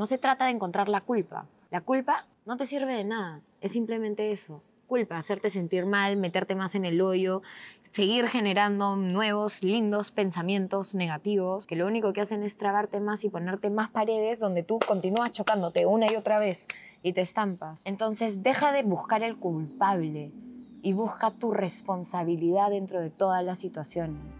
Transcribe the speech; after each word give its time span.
no 0.00 0.06
se 0.06 0.16
trata 0.16 0.46
de 0.46 0.52
encontrar 0.52 0.88
la 0.88 1.02
culpa. 1.02 1.44
La 1.70 1.82
culpa 1.82 2.26
no 2.46 2.56
te 2.56 2.64
sirve 2.64 2.94
de 2.94 3.04
nada, 3.04 3.42
es 3.60 3.72
simplemente 3.72 4.32
eso. 4.32 4.62
Culpa, 4.86 5.18
hacerte 5.18 5.50
sentir 5.50 5.84
mal, 5.84 6.16
meterte 6.16 6.54
más 6.54 6.74
en 6.74 6.86
el 6.86 7.02
hoyo, 7.02 7.42
seguir 7.90 8.26
generando 8.28 8.96
nuevos, 8.96 9.62
lindos 9.62 10.10
pensamientos 10.10 10.94
negativos, 10.94 11.66
que 11.66 11.76
lo 11.76 11.86
único 11.86 12.14
que 12.14 12.22
hacen 12.22 12.42
es 12.42 12.56
trabarte 12.56 12.98
más 12.98 13.24
y 13.24 13.28
ponerte 13.28 13.68
más 13.68 13.90
paredes 13.90 14.40
donde 14.40 14.62
tú 14.62 14.78
continúas 14.78 15.32
chocándote 15.32 15.84
una 15.84 16.10
y 16.10 16.16
otra 16.16 16.38
vez 16.38 16.66
y 17.02 17.12
te 17.12 17.20
estampas. 17.20 17.82
Entonces 17.84 18.42
deja 18.42 18.72
de 18.72 18.84
buscar 18.84 19.22
el 19.22 19.36
culpable 19.36 20.32
y 20.80 20.94
busca 20.94 21.30
tu 21.30 21.52
responsabilidad 21.52 22.70
dentro 22.70 23.02
de 23.02 23.10
todas 23.10 23.44
las 23.44 23.58
situaciones. 23.58 24.39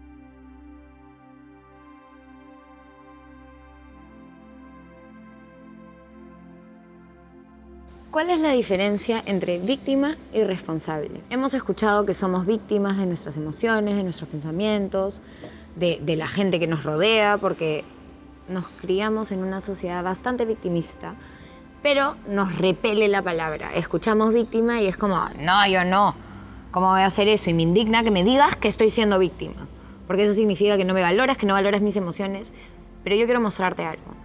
¿Cuál 8.11 8.29
es 8.29 8.39
la 8.39 8.51
diferencia 8.51 9.23
entre 9.25 9.57
víctima 9.59 10.17
y 10.33 10.43
responsable? 10.43 11.21
Hemos 11.29 11.53
escuchado 11.53 12.05
que 12.05 12.13
somos 12.13 12.45
víctimas 12.45 12.97
de 12.97 13.05
nuestras 13.05 13.37
emociones, 13.37 13.95
de 13.95 14.03
nuestros 14.03 14.29
pensamientos, 14.29 15.21
de, 15.77 16.01
la 16.17 16.27
gente 16.27 16.59
que 16.59 16.67
nos 16.67 16.83
rodea, 16.83 17.37
porque 17.37 17.85
nos 18.49 18.67
criamos 18.81 19.31
en 19.31 19.41
una 19.41 19.61
sociedad 19.61 20.03
bastante 20.03 20.43
victimista, 20.43 21.15
pero 21.81 22.17
nos 22.27 22.53
repele 22.57 23.07
la 23.07 23.21
palabra. 23.21 23.73
Escuchamos 23.75 24.33
víctima 24.33 24.81
y 24.81 24.87
es 24.87 24.97
como, 24.97 25.17
no, 25.39 25.65
yo 25.67 25.85
no. 25.85 26.13
¿Cómo 26.71 26.89
voy 26.91 27.01
a 27.01 27.05
hacer 27.05 27.29
eso? 27.29 27.49
Y 27.49 27.53
me 27.53 27.61
indigna 27.61 28.03
que 28.03 28.11
me 28.11 28.25
digas 28.25 28.57
que 28.57 28.67
estoy 28.67 28.89
siendo 28.89 29.19
víctima, 29.19 29.67
porque 30.05 30.25
eso 30.25 30.33
significa 30.33 30.75
que 30.75 30.83
no 30.83 30.93
me 30.93 31.01
valoras, 31.01 31.37
que 31.37 31.45
no 31.45 31.53
valoras 31.53 31.79
mis 31.79 31.95
emociones. 31.95 32.51
Pero 33.05 33.15
yo 33.15 33.23
quiero 33.23 33.39
mostrarte 33.39 33.85
algo. 33.85 34.20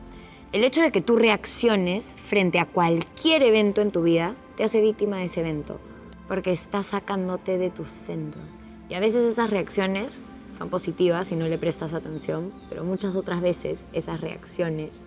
El 0.53 0.63
hecho 0.63 0.81
de 0.81 0.93
que 0.93 1.01
tú 1.01 1.17
reacciones 1.17 2.15
frente 2.15 2.61
a 2.61 2.67
cualquier 2.67 3.43
evento 3.43 3.81
en 3.81 3.91
tu 3.91 4.03
vida 4.03 4.35
te 4.57 4.63
hace 4.63 4.81
víctima 4.81 5.19
de 5.19 5.25
ese 5.25 5.41
evento, 5.41 5.81
porque 6.29 6.53
está 6.53 6.85
sacándote 6.85 7.59
de 7.59 7.69
tu 7.71 7.85
centro. 7.85 8.41
Y 8.89 8.95
a 8.95 9.01
veces 9.01 9.33
esas 9.33 9.51
reacciones 9.51 10.21
son 10.53 10.71
positivas 10.71 11.33
y 11.33 11.37
no 11.37 11.49
le 11.49 11.59
prestas 11.59 11.95
atención, 11.95 12.53
pero 12.69 12.85
muchas 12.85 13.17
otras 13.17 13.41
veces 13.41 13.85
esas 13.93 14.21
reacciones 14.21 15.03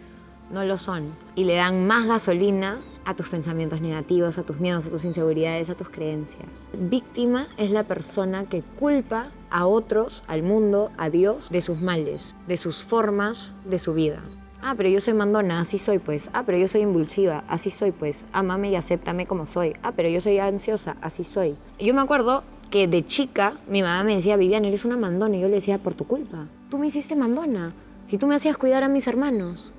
no 0.51 0.65
lo 0.65 0.77
son 0.77 1.13
y 1.35 1.45
le 1.45 1.55
dan 1.55 1.87
más 1.87 2.05
gasolina 2.05 2.81
a 3.05 3.15
tus 3.15 3.29
pensamientos 3.29 3.79
negativos, 3.79 4.37
a 4.37 4.43
tus 4.43 4.59
miedos, 4.59 4.85
a 4.85 4.89
tus 4.89 5.05
inseguridades, 5.05 5.69
a 5.69 5.75
tus 5.75 5.89
creencias. 5.89 6.69
Víctima 6.73 7.47
es 7.57 7.71
la 7.71 7.83
persona 7.83 8.45
que 8.45 8.61
culpa 8.77 9.31
a 9.51 9.65
otros, 9.67 10.21
al 10.27 10.43
mundo, 10.43 10.91
a 10.97 11.09
Dios, 11.09 11.49
de 11.49 11.61
sus 11.61 11.79
males, 11.79 12.35
de 12.47 12.57
sus 12.57 12.83
formas, 12.83 13.53
de 13.63 13.79
su 13.79 13.93
vida. 13.93 14.21
Ah, 14.61 14.73
pero 14.75 14.89
yo 14.89 14.99
soy 14.99 15.13
mandona, 15.13 15.61
así 15.61 15.77
soy 15.77 15.99
pues. 15.99 16.29
Ah, 16.33 16.43
pero 16.45 16.57
yo 16.57 16.67
soy 16.67 16.81
impulsiva, 16.81 17.45
así 17.47 17.71
soy 17.71 17.91
pues. 17.91 18.25
Amame 18.33 18.69
y 18.69 18.75
acéptame 18.75 19.25
como 19.25 19.45
soy. 19.45 19.73
Ah, 19.83 19.93
pero 19.93 20.09
yo 20.09 20.19
soy 20.19 20.39
ansiosa, 20.39 20.97
así 21.01 21.23
soy. 21.23 21.55
Yo 21.79 21.93
me 21.93 22.01
acuerdo 22.01 22.43
que 22.69 22.87
de 22.87 23.05
chica 23.05 23.53
mi 23.69 23.81
mamá 23.81 24.03
me 24.03 24.15
decía, 24.15 24.35
Viviana, 24.35 24.67
eres 24.67 24.83
una 24.83 24.97
mandona. 24.97 25.37
Y 25.37 25.41
yo 25.41 25.47
le 25.47 25.55
decía, 25.55 25.77
por 25.77 25.93
tu 25.93 26.05
culpa. 26.05 26.47
Tú 26.69 26.77
me 26.77 26.87
hiciste 26.87 27.15
mandona. 27.15 27.73
Si 28.05 28.17
tú 28.17 28.27
me 28.27 28.35
hacías 28.35 28.57
cuidar 28.57 28.83
a 28.83 28.89
mis 28.89 29.07
hermanos. 29.07 29.71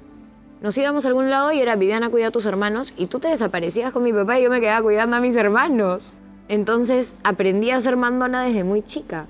Nos 0.63 0.77
íbamos 0.79 1.05
a 1.05 1.09
algún 1.09 1.31
lado 1.31 1.53
y 1.53 1.61
era 1.61 1.77
Viviana 1.77 2.11
cuida 2.11 2.29
a 2.29 2.31
tus 2.31 2.47
hermanos 2.47 2.95
y 2.97 3.07
tú 3.07 3.19
te 3.19 3.29
desaparecías 3.29 3.93
con 3.93 4.03
mi 4.03 4.13
papá 4.13 4.39
y 4.39 4.45
yo 4.45 4.51
me 4.51 4.61
quedaba 4.61 4.83
cuidando 4.83 5.17
a 5.17 5.21
mis 5.21 5.37
hermanos. 5.37 6.15
Entonces 6.49 7.15
aprendí 7.23 7.71
a 7.71 7.81
ser 7.81 7.97
mandona 7.97 8.45
desde 8.45 8.65
muy 8.65 8.83
chica. 8.83 9.27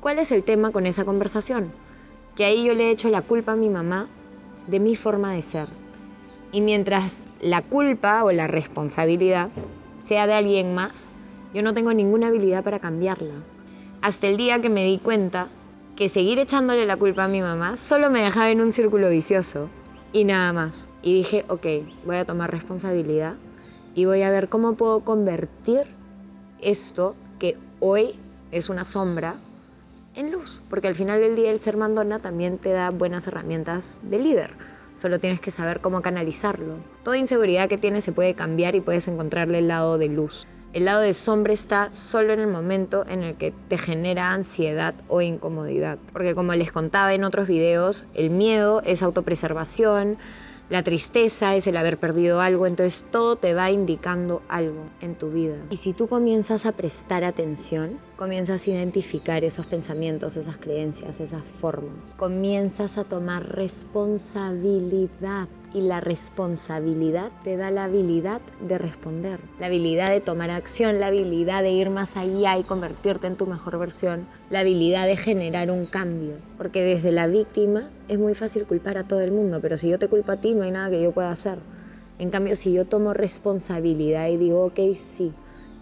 ¿Cuál 0.00 0.18
es 0.18 0.32
el 0.32 0.44
tema 0.44 0.72
con 0.72 0.86
esa 0.86 1.04
conversación? 1.04 1.72
Que 2.36 2.44
ahí 2.44 2.64
yo 2.64 2.74
le 2.74 2.88
he 2.88 2.90
hecho 2.90 3.10
la 3.10 3.22
culpa 3.22 3.52
a 3.52 3.56
mi 3.56 3.70
mamá 3.70 4.08
de 4.66 4.80
mi 4.80 4.96
forma 4.96 5.32
de 5.32 5.42
ser. 5.42 5.68
Y 6.52 6.60
mientras 6.60 7.26
la 7.40 7.62
culpa 7.62 8.24
o 8.24 8.32
la 8.32 8.46
responsabilidad 8.46 9.50
sea 10.06 10.26
de 10.26 10.34
alguien 10.34 10.74
más, 10.74 11.10
yo 11.52 11.62
no 11.62 11.74
tengo 11.74 11.92
ninguna 11.92 12.28
habilidad 12.28 12.64
para 12.64 12.78
cambiarla. 12.78 13.34
Hasta 14.00 14.26
el 14.26 14.36
día 14.36 14.60
que 14.60 14.70
me 14.70 14.84
di 14.84 14.98
cuenta 14.98 15.48
que 15.96 16.08
seguir 16.08 16.38
echándole 16.38 16.86
la 16.86 16.96
culpa 16.96 17.24
a 17.24 17.28
mi 17.28 17.40
mamá 17.40 17.76
solo 17.76 18.10
me 18.10 18.22
dejaba 18.22 18.50
en 18.50 18.60
un 18.60 18.72
círculo 18.72 19.08
vicioso 19.10 19.68
y 20.12 20.24
nada 20.24 20.52
más. 20.52 20.86
Y 21.02 21.14
dije, 21.14 21.44
ok, 21.48 21.66
voy 22.04 22.16
a 22.16 22.24
tomar 22.24 22.50
responsabilidad 22.50 23.34
y 23.94 24.06
voy 24.06 24.22
a 24.22 24.30
ver 24.30 24.48
cómo 24.48 24.74
puedo 24.74 25.00
convertir 25.00 25.86
esto 26.60 27.14
que 27.38 27.56
hoy 27.80 28.14
es 28.50 28.68
una 28.68 28.84
sombra 28.84 29.36
en 30.14 30.32
luz, 30.32 30.60
porque 30.70 30.88
al 30.88 30.94
final 30.94 31.20
del 31.20 31.36
día 31.36 31.50
el 31.50 31.60
ser 31.60 31.76
mandona 31.76 32.18
también 32.18 32.58
te 32.58 32.70
da 32.70 32.90
buenas 32.90 33.26
herramientas 33.26 34.00
de 34.02 34.18
líder. 34.18 34.52
Solo 34.96 35.18
tienes 35.18 35.40
que 35.40 35.50
saber 35.50 35.80
cómo 35.80 36.02
canalizarlo. 36.02 36.76
Toda 37.02 37.18
inseguridad 37.18 37.68
que 37.68 37.78
tienes 37.78 38.04
se 38.04 38.12
puede 38.12 38.34
cambiar 38.34 38.74
y 38.74 38.80
puedes 38.80 39.08
encontrarle 39.08 39.58
el 39.58 39.68
lado 39.68 39.98
de 39.98 40.08
luz. 40.08 40.46
El 40.72 40.86
lado 40.86 41.02
de 41.02 41.14
sombra 41.14 41.52
está 41.52 41.94
solo 41.94 42.32
en 42.32 42.40
el 42.40 42.48
momento 42.48 43.04
en 43.08 43.22
el 43.22 43.36
que 43.36 43.52
te 43.68 43.78
genera 43.78 44.32
ansiedad 44.32 44.94
o 45.08 45.20
incomodidad. 45.20 45.98
Porque 46.12 46.34
como 46.34 46.52
les 46.54 46.72
contaba 46.72 47.14
en 47.14 47.22
otros 47.22 47.46
videos, 47.46 48.06
el 48.14 48.30
miedo 48.30 48.82
es 48.84 49.02
autopreservación, 49.02 50.16
la 50.70 50.82
tristeza 50.82 51.54
es 51.56 51.66
el 51.66 51.76
haber 51.76 51.98
perdido 51.98 52.40
algo, 52.40 52.66
entonces 52.66 53.04
todo 53.10 53.36
te 53.36 53.52
va 53.52 53.70
indicando 53.70 54.42
algo 54.48 54.86
en 55.00 55.14
tu 55.14 55.30
vida. 55.30 55.56
Y 55.70 55.76
si 55.76 55.92
tú 55.92 56.08
comienzas 56.08 56.64
a 56.64 56.72
prestar 56.72 57.22
atención, 57.22 57.98
comienzas 58.16 58.66
a 58.66 58.70
identificar 58.70 59.44
esos 59.44 59.66
pensamientos, 59.66 60.36
esas 60.36 60.56
creencias, 60.56 61.20
esas 61.20 61.44
formas, 61.60 62.14
comienzas 62.16 62.96
a 62.96 63.04
tomar 63.04 63.54
responsabilidad 63.54 65.48
y 65.74 65.80
la 65.80 66.00
responsabilidad 66.00 67.32
te 67.42 67.56
da 67.56 67.72
la 67.72 67.84
habilidad 67.84 68.40
de 68.60 68.78
responder, 68.78 69.40
la 69.58 69.66
habilidad 69.66 70.10
de 70.10 70.20
tomar 70.20 70.50
acción, 70.50 71.00
la 71.00 71.08
habilidad 71.08 71.64
de 71.64 71.72
ir 71.72 71.90
más 71.90 72.16
allá 72.16 72.56
y 72.56 72.62
convertirte 72.62 73.26
en 73.26 73.34
tu 73.36 73.46
mejor 73.46 73.78
versión, 73.78 74.26
la 74.50 74.60
habilidad 74.60 75.06
de 75.06 75.16
generar 75.16 75.72
un 75.72 75.86
cambio. 75.86 76.36
Porque 76.56 76.82
desde 76.82 77.10
la 77.10 77.26
víctima 77.26 77.90
es 78.06 78.20
muy 78.20 78.34
fácil 78.34 78.66
culpar 78.66 78.96
a 78.98 79.08
todo 79.08 79.20
el 79.20 79.32
mundo, 79.32 79.58
pero 79.60 79.76
si 79.76 79.88
yo 79.88 79.98
te 79.98 80.06
culpo 80.06 80.30
a 80.30 80.36
ti 80.36 80.54
no 80.54 80.62
hay 80.62 80.70
nada 80.70 80.90
que 80.90 81.02
yo 81.02 81.10
pueda 81.10 81.32
hacer. 81.32 81.58
En 82.20 82.30
cambio, 82.30 82.54
si 82.54 82.72
yo 82.72 82.84
tomo 82.84 83.12
responsabilidad 83.12 84.28
y 84.28 84.36
digo, 84.36 84.66
ok, 84.66 84.78
sí, 84.96 85.32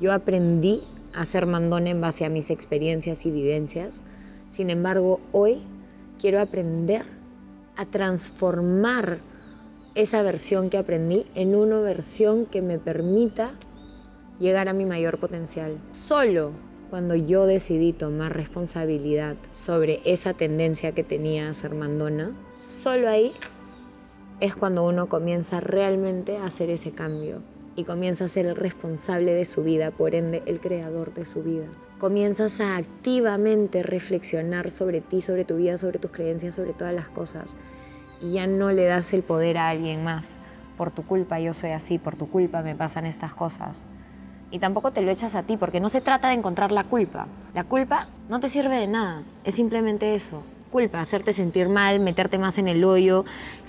yo 0.00 0.14
aprendí 0.14 0.82
a 1.12 1.26
ser 1.26 1.44
mandón 1.44 1.86
en 1.86 2.00
base 2.00 2.24
a 2.24 2.30
mis 2.30 2.48
experiencias 2.48 3.26
y 3.26 3.30
vivencias, 3.30 4.02
sin 4.50 4.70
embargo, 4.70 5.20
hoy 5.32 5.60
quiero 6.18 6.40
aprender 6.40 7.04
a 7.76 7.84
transformar 7.84 9.18
esa 9.94 10.22
versión 10.22 10.70
que 10.70 10.78
aprendí 10.78 11.26
en 11.34 11.54
una 11.54 11.80
versión 11.80 12.46
que 12.46 12.62
me 12.62 12.78
permita 12.78 13.52
llegar 14.38 14.68
a 14.68 14.72
mi 14.72 14.84
mayor 14.84 15.18
potencial. 15.18 15.78
Solo 15.92 16.52
cuando 16.90 17.14
yo 17.14 17.46
decidí 17.46 17.92
tomar 17.92 18.34
responsabilidad 18.34 19.36
sobre 19.52 20.00
esa 20.04 20.34
tendencia 20.34 20.92
que 20.92 21.04
tenía 21.04 21.48
a 21.48 21.54
ser 21.54 21.74
mandona, 21.74 22.32
solo 22.54 23.08
ahí 23.08 23.32
es 24.40 24.54
cuando 24.54 24.84
uno 24.84 25.08
comienza 25.08 25.60
realmente 25.60 26.36
a 26.36 26.46
hacer 26.46 26.70
ese 26.70 26.92
cambio 26.92 27.42
y 27.76 27.84
comienza 27.84 28.26
a 28.26 28.28
ser 28.28 28.46
el 28.46 28.56
responsable 28.56 29.32
de 29.34 29.44
su 29.44 29.62
vida, 29.62 29.90
por 29.90 30.14
ende 30.14 30.42
el 30.46 30.60
creador 30.60 31.14
de 31.14 31.24
su 31.24 31.42
vida. 31.42 31.66
Comienzas 31.98 32.60
a 32.60 32.76
activamente 32.76 33.82
reflexionar 33.82 34.70
sobre 34.70 35.00
ti, 35.00 35.22
sobre 35.22 35.44
tu 35.44 35.56
vida, 35.56 35.78
sobre 35.78 35.98
tus 35.98 36.10
creencias, 36.10 36.56
sobre 36.56 36.72
todas 36.72 36.92
las 36.92 37.08
cosas 37.08 37.56
y 38.22 38.32
ya 38.34 38.46
no 38.46 38.70
le 38.70 38.84
das 38.84 39.12
el 39.12 39.22
poder 39.22 39.58
a 39.58 39.68
alguien 39.68 40.04
más. 40.04 40.38
Por 40.76 40.90
tu 40.90 41.04
culpa 41.04 41.40
yo 41.40 41.52
soy 41.52 41.70
así, 41.70 41.98
por 41.98 42.16
tu 42.16 42.28
culpa 42.28 42.62
me 42.62 42.74
pasan 42.74 43.04
estas 43.04 43.34
cosas. 43.34 43.84
Y 44.50 44.58
tampoco 44.58 44.92
te 44.92 45.02
lo 45.02 45.10
echas 45.10 45.34
a 45.34 45.42
ti, 45.42 45.56
porque 45.56 45.80
no 45.80 45.88
se 45.88 46.00
trata 46.00 46.28
de 46.28 46.34
encontrar 46.34 46.72
la 46.72 46.84
culpa. 46.84 47.26
La 47.54 47.64
culpa 47.64 48.08
no 48.28 48.38
te 48.38 48.48
sirve 48.48 48.76
de 48.76 48.86
nada, 48.86 49.22
es 49.44 49.54
simplemente 49.54 50.14
eso. 50.14 50.42
Culpa, 50.70 51.00
hacerte 51.00 51.32
sentir 51.32 51.68
mal, 51.68 52.00
meterte 52.00 52.38
más 52.38 52.56
en 52.56 52.68
el 52.68 52.84
hoyo, 52.84 53.24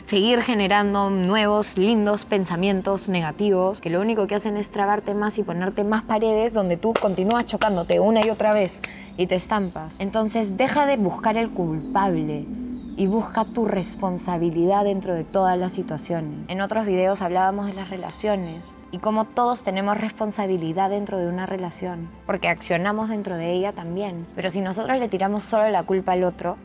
seguir 0.06 0.42
generando 0.42 1.09
nuevos, 1.09 1.78
lindos 1.78 2.24
pensamientos 2.25 3.09
negativos, 3.09 3.81
que 3.81 3.89
lo 3.89 4.00
único 4.00 4.27
que 4.27 4.36
hacen 4.36 4.56
es 4.56 4.72
trabarte 4.72 5.13
más 5.13 5.38
y 5.38 5.44
ponerte 5.44 5.83
más 5.83 6.04
paredes 6.04 6.54
donde 6.54 6.77
tú 6.77 6.94
continúas 6.94 7.45
chocándote 7.45 8.00
una 8.00 8.25
y 8.25 8.30
otra 8.30 8.54
vez 8.54 8.81
y 9.18 9.27
te 9.27 9.36
estampas. 9.36 10.00
Entonces 10.00 10.56
deja 10.56 10.86
de 10.86 10.95
buscar 10.95 11.36
el 11.36 11.50
culpable 11.50 12.45
y 12.95 13.07
busca 13.07 13.45
tu 13.45 13.66
responsabilidad 13.66 14.84
dentro 14.84 15.16
de 15.16 15.24
todas 15.24 15.57
las 15.57 15.74
situaciones. 15.74 16.48
En 16.48 16.62
otros 16.62 16.86
videos 16.86 17.22
hablábamos 17.22 17.66
de 17.66 17.74
las 17.74 17.90
relaciones 17.90 18.78
y 18.92 19.00
cómo 19.00 19.25
todos 19.25 19.63
tenemos 19.63 20.00
responsabilidad 20.00 20.90
dentro 20.90 21.18
de 21.18 21.28
una 21.28 21.45
relación, 21.45 22.10
porque 22.25 22.50
accionamos 22.50 23.10
dentro 23.10 23.36
de 23.36 23.51
ella 23.51 23.72
también. 23.72 24.28
Pero 24.36 24.50
si 24.50 24.62
nosotros 24.62 25.00
le 25.00 25.10
tiramos 25.10 25.44
solo 25.44 25.69
la 25.69 25.84
culpa 25.84 26.13
al 26.13 26.24
otro, 26.24 26.57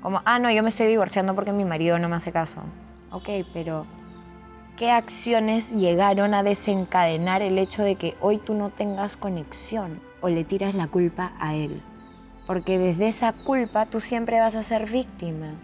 como, 0.00 0.22
ah, 0.24 0.38
no, 0.38 0.50
yo 0.50 0.62
me 0.62 0.70
estoy 0.70 0.86
divorciando 0.86 1.34
porque 1.34 1.52
mi 1.52 1.64
marido 1.64 1.98
no 1.98 2.08
me 2.08 2.16
hace 2.16 2.32
caso. 2.32 2.60
Ok, 3.12 3.28
pero 3.52 3.86
¿qué 4.76 4.90
acciones 4.90 5.74
llegaron 5.74 6.32
a 6.32 6.42
desencadenar 6.42 7.42
el 7.42 7.58
hecho 7.58 7.82
de 7.82 7.96
que 7.96 8.16
hoy 8.20 8.38
tú 8.38 8.54
no 8.54 8.70
tengas 8.70 9.16
conexión 9.16 10.00
o 10.20 10.28
le 10.28 10.44
tiras 10.44 10.74
la 10.74 10.86
culpa 10.86 11.32
a 11.38 11.54
él? 11.54 11.82
Porque 12.46 12.78
desde 12.78 13.08
esa 13.08 13.32
culpa 13.32 13.86
tú 13.86 14.00
siempre 14.00 14.40
vas 14.40 14.54
a 14.54 14.62
ser 14.62 14.90
víctima. 14.90 15.54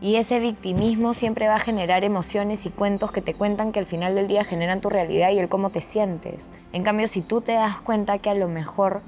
Y 0.00 0.16
ese 0.16 0.38
victimismo 0.38 1.12
siempre 1.12 1.48
va 1.48 1.56
a 1.56 1.60
generar 1.60 2.04
emociones 2.04 2.66
y 2.66 2.70
cuentos 2.70 3.10
que 3.10 3.20
te 3.20 3.34
cuentan 3.34 3.72
que 3.72 3.80
al 3.80 3.86
final 3.86 4.14
del 4.14 4.28
día 4.28 4.44
generan 4.44 4.80
tu 4.80 4.88
realidad 4.88 5.30
y 5.30 5.38
el 5.38 5.48
cómo 5.48 5.70
te 5.70 5.80
sientes. 5.80 6.50
En 6.72 6.84
cambio, 6.84 7.08
si 7.08 7.20
tú 7.20 7.40
te 7.40 7.52
das 7.52 7.80
cuenta 7.80 8.18
que 8.18 8.30
a 8.30 8.34
lo 8.34 8.46
mejor 8.46 9.02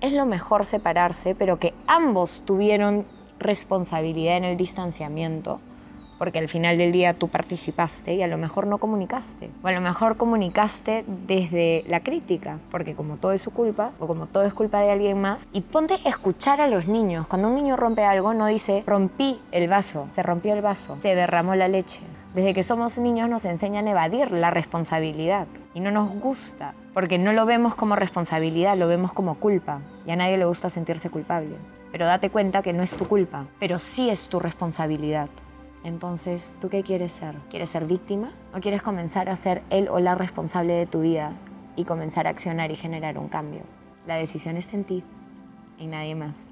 es 0.00 0.12
lo 0.12 0.26
mejor 0.26 0.64
separarse, 0.64 1.34
pero 1.34 1.58
que 1.58 1.74
ambos 1.86 2.42
tuvieron 2.44 3.06
responsabilidad 3.38 4.36
en 4.36 4.44
el 4.44 4.56
distanciamiento, 4.56 5.60
porque 6.18 6.38
al 6.38 6.48
final 6.48 6.76
del 6.78 6.92
día 6.92 7.14
tú 7.14 7.28
participaste 7.28 8.14
y 8.14 8.22
a 8.22 8.26
lo 8.26 8.38
mejor 8.38 8.66
no 8.66 8.78
comunicaste. 8.78 9.50
O 9.62 9.68
a 9.68 9.72
lo 9.72 9.80
mejor 9.80 10.16
comunicaste 10.16 11.04
desde 11.06 11.84
la 11.86 12.00
crítica, 12.00 12.58
porque 12.70 12.94
como 12.94 13.16
todo 13.16 13.32
es 13.32 13.42
su 13.42 13.50
culpa, 13.50 13.92
o 13.98 14.06
como 14.06 14.26
todo 14.26 14.44
es 14.44 14.52
culpa 14.52 14.80
de 14.80 14.90
alguien 14.90 15.20
más, 15.20 15.46
y 15.52 15.60
ponte 15.62 15.94
a 15.94 16.08
escuchar 16.08 16.60
a 16.60 16.68
los 16.68 16.86
niños. 16.86 17.26
Cuando 17.26 17.48
un 17.48 17.54
niño 17.54 17.76
rompe 17.76 18.04
algo, 18.04 18.34
no 18.34 18.46
dice, 18.46 18.82
rompí 18.86 19.40
el 19.52 19.68
vaso, 19.68 20.08
se 20.12 20.22
rompió 20.22 20.54
el 20.54 20.62
vaso, 20.62 20.96
se 21.00 21.14
derramó 21.14 21.54
la 21.54 21.68
leche. 21.68 22.00
Desde 22.34 22.52
que 22.52 22.62
somos 22.62 22.98
niños 22.98 23.28
nos 23.28 23.44
enseñan 23.46 23.86
a 23.86 23.92
evadir 23.92 24.30
la 24.30 24.50
responsabilidad 24.50 25.46
y 25.72 25.80
no 25.80 25.90
nos 25.90 26.10
gusta, 26.10 26.74
porque 26.92 27.18
no 27.18 27.32
lo 27.32 27.46
vemos 27.46 27.74
como 27.74 27.96
responsabilidad, 27.96 28.76
lo 28.76 28.86
vemos 28.86 29.12
como 29.12 29.36
culpa 29.36 29.80
y 30.06 30.10
a 30.10 30.16
nadie 30.16 30.36
le 30.36 30.44
gusta 30.44 30.68
sentirse 30.68 31.10
culpable. 31.10 31.56
Pero 31.90 32.04
date 32.04 32.28
cuenta 32.28 32.62
que 32.62 32.74
no 32.74 32.82
es 32.82 32.94
tu 32.94 33.08
culpa, 33.08 33.46
pero 33.58 33.78
sí 33.78 34.10
es 34.10 34.28
tu 34.28 34.40
responsabilidad. 34.40 35.30
Entonces, 35.88 36.54
¿tú 36.60 36.68
qué 36.68 36.82
quieres 36.82 37.12
ser? 37.12 37.34
¿Quieres 37.48 37.70
ser 37.70 37.86
víctima 37.86 38.30
o 38.54 38.60
quieres 38.60 38.82
comenzar 38.82 39.30
a 39.30 39.36
ser 39.36 39.62
él 39.70 39.88
o 39.88 39.98
la 40.00 40.14
responsable 40.14 40.74
de 40.74 40.84
tu 40.84 41.00
vida 41.00 41.32
y 41.76 41.84
comenzar 41.84 42.26
a 42.26 42.30
accionar 42.30 42.70
y 42.70 42.76
generar 42.76 43.16
un 43.18 43.28
cambio? 43.28 43.62
La 44.06 44.16
decisión 44.16 44.58
está 44.58 44.76
en 44.76 44.84
ti 44.84 45.02
y 45.78 45.86
nadie 45.86 46.14
más. 46.14 46.47